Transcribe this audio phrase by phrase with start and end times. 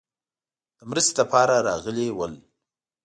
[0.77, 2.33] د مرستې لپاره راغلي ول.